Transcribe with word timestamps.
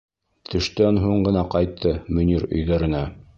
Төштән 0.53 0.97
һуң 1.03 1.21
ғына 1.27 1.43
ҡайтты 1.57 1.93
Мөнир 2.21 2.49
өйҙәренә. 2.51 3.05